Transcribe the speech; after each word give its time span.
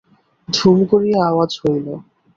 ধুম 0.47 0.77
করিয়া 0.91 1.19
আওয়াজ 1.29 1.51
হইল। 1.61 1.87